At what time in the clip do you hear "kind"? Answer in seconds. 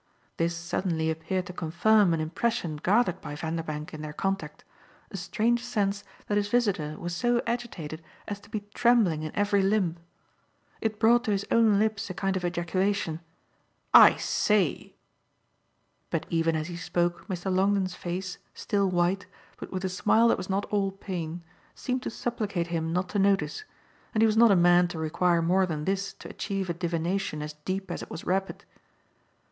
12.15-12.35